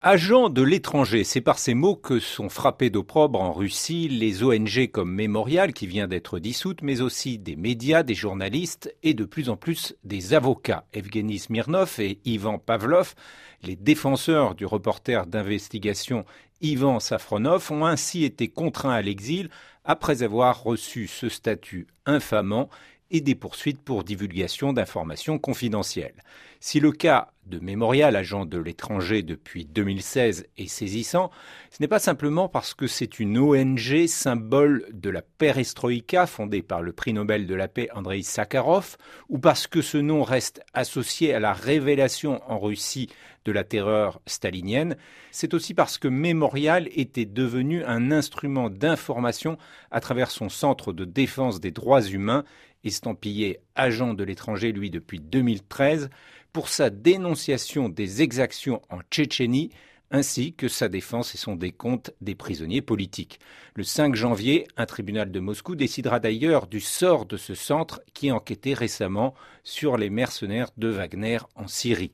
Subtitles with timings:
[0.00, 4.88] Agents de l'étranger, c'est par ces mots que sont frappés d'opprobre en Russie les ONG
[4.92, 9.48] comme Mémorial qui vient d'être dissoute, mais aussi des médias, des journalistes et de plus
[9.48, 10.84] en plus des avocats.
[10.92, 13.16] Evgeny Smirnov et Ivan Pavlov,
[13.64, 16.24] les défenseurs du reporter d'investigation
[16.60, 19.50] Ivan Safronov, ont ainsi été contraints à l'exil
[19.84, 22.68] après avoir reçu ce statut infamant
[23.10, 26.22] et des poursuites pour divulgation d'informations confidentielles.
[26.60, 31.30] Si le cas de Mémorial, agent de l'étranger depuis 2016, est saisissant,
[31.70, 36.82] ce n'est pas simplement parce que c'est une ONG symbole de la perestroïka fondée par
[36.82, 38.96] le prix Nobel de la paix Andrei Sakharov,
[39.28, 43.08] ou parce que ce nom reste associé à la révélation en Russie
[43.44, 44.96] de la terreur stalinienne,
[45.30, 49.56] c'est aussi parce que Mémorial était devenu un instrument d'information
[49.90, 52.44] à travers son centre de défense des droits humains
[52.84, 56.10] estampillé agent de l'étranger, lui, depuis 2013,
[56.52, 59.70] pour sa dénonciation des exactions en Tchétchénie,
[60.10, 63.40] ainsi que sa défense et son décompte des prisonniers politiques.
[63.74, 68.32] Le 5 janvier, un tribunal de Moscou décidera d'ailleurs du sort de ce centre qui
[68.32, 72.12] enquêtait récemment sur les mercenaires de Wagner en Syrie.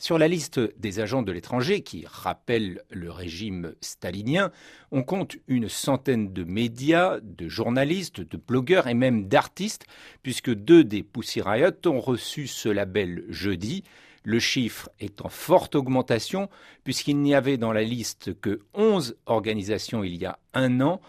[0.00, 4.50] Sur la liste des agents de l'étranger qui rappellent le régime stalinien,
[4.90, 9.86] on compte une centaine de médias, de journalistes, de blogueurs et même d'artistes,
[10.24, 13.84] puisque deux des Pussy Riot ont reçu ce label jeudi.
[14.24, 16.48] Le chiffre est en forte augmentation,
[16.82, 21.00] puisqu'il n'y avait dans la liste que 11 organisations il y a un an,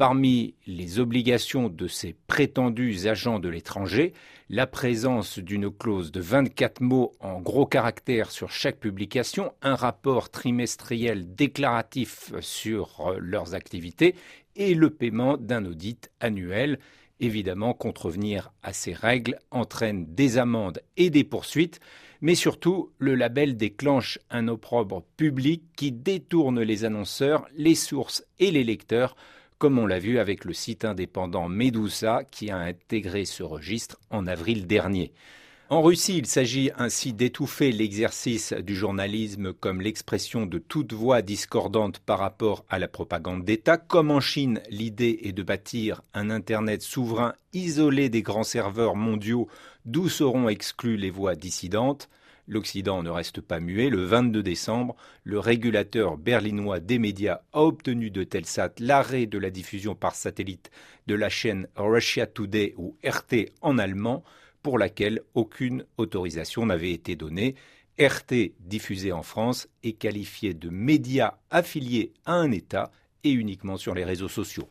[0.00, 4.14] Parmi les obligations de ces prétendus agents de l'étranger,
[4.48, 10.30] la présence d'une clause de 24 mots en gros caractères sur chaque publication, un rapport
[10.30, 14.14] trimestriel déclaratif sur euh, leurs activités
[14.56, 16.78] et le paiement d'un audit annuel.
[17.20, 21.78] Évidemment, contrevenir à ces règles entraîne des amendes et des poursuites,
[22.22, 28.50] mais surtout, le label déclenche un opprobre public qui détourne les annonceurs, les sources et
[28.50, 29.14] les lecteurs
[29.60, 34.26] comme on l'a vu avec le site indépendant Medusa qui a intégré ce registre en
[34.26, 35.12] avril dernier.
[35.68, 41.98] En Russie, il s'agit ainsi d'étouffer l'exercice du journalisme comme l'expression de toute voix discordante
[41.98, 43.76] par rapport à la propagande d'État.
[43.76, 49.46] Comme en Chine, l'idée est de bâtir un Internet souverain isolé des grands serveurs mondiaux
[49.84, 52.08] d'où seront exclues les voix dissidentes.
[52.46, 53.90] L'Occident ne reste pas muet.
[53.90, 59.50] Le 22 décembre, le régulateur berlinois des médias a obtenu de Telsat l'arrêt de la
[59.50, 60.70] diffusion par satellite
[61.06, 64.24] de la chaîne Russia Today ou RT en allemand,
[64.62, 67.54] pour laquelle aucune autorisation n'avait été donnée.
[67.98, 72.90] RT, diffusé en France, est qualifié de média affilié à un État
[73.24, 74.68] et uniquement sur les réseaux sociaux.